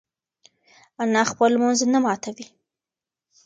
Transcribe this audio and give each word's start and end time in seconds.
انا 1.03 1.21
خپل 1.31 1.47
لمونځ 1.53 1.79
نه 1.93 1.99
ماتوي. 2.05 2.45